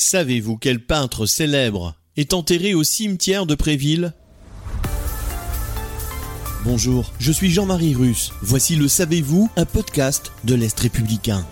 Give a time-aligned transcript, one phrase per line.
[0.00, 4.14] Savez-vous quel peintre célèbre est enterré au cimetière de Préville?
[6.64, 8.32] Bonjour, je suis Jean-Marie Russe.
[8.40, 11.46] Voici le Savez-vous, un podcast de l'Est républicain.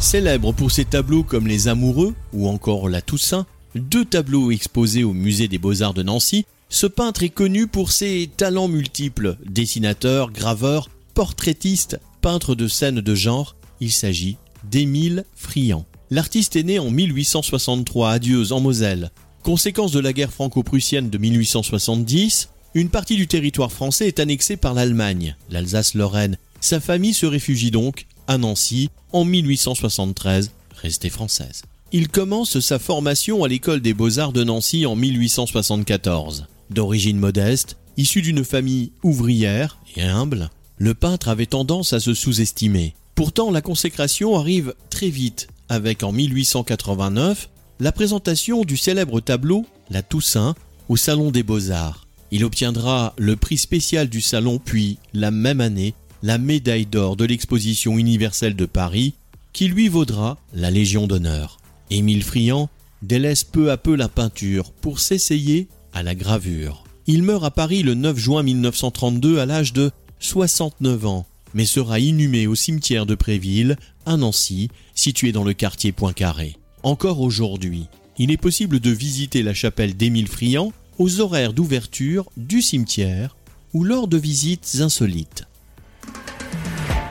[0.00, 5.12] Célèbre pour ses tableaux comme Les Amoureux ou encore La Toussaint, deux tableaux exposés au
[5.12, 10.90] musée des Beaux-Arts de Nancy, ce peintre est connu pour ses talents multiples, dessinateur, graveur,
[11.14, 13.54] portraitiste, peintre de scènes de genre.
[13.78, 15.86] Il s'agit d'Émile Friand.
[16.12, 19.10] L'artiste est né en 1863 à Dieuze en Moselle.
[19.42, 24.74] Conséquence de la guerre franco-prussienne de 1870, une partie du territoire français est annexée par
[24.74, 26.36] l'Allemagne, l'Alsace-Lorraine.
[26.60, 30.50] Sa famille se réfugie donc à Nancy en 1873,
[30.82, 31.62] restée française.
[31.92, 36.46] Il commence sa formation à l'école des beaux-arts de Nancy en 1874.
[36.68, 42.92] D'origine modeste, issu d'une famille ouvrière et humble, le peintre avait tendance à se sous-estimer.
[43.14, 47.48] Pourtant, la consécration arrive très vite, avec en 1889
[47.80, 50.54] la présentation du célèbre tableau La Toussaint
[50.90, 52.06] au Salon des Beaux-Arts.
[52.30, 57.24] Il obtiendra le prix spécial du salon puis, la même année, la médaille d'or de
[57.24, 59.14] l'exposition universelle de Paris,
[59.54, 61.56] qui lui vaudra la Légion d'honneur.
[61.88, 62.68] Émile Friand
[63.00, 66.84] délaisse peu à peu la peinture pour s'essayer à la gravure.
[67.06, 71.98] Il meurt à Paris le 9 juin 1932 à l'âge de 69 ans, mais sera
[71.98, 73.76] inhumé au cimetière de Préville,
[74.06, 76.56] à Nancy, situé dans le quartier Poincaré.
[76.82, 77.86] Encore aujourd'hui,
[78.18, 83.36] il est possible de visiter la chapelle d'Émile Friand aux horaires d'ouverture du cimetière
[83.72, 85.44] ou lors de visites insolites.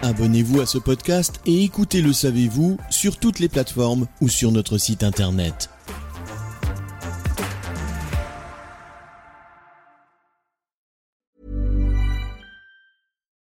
[0.04, 4.78] Abonnez-vous à ce podcast et écoutez Le Savez-vous sur toutes les plateformes ou sur notre
[4.78, 5.70] site internet.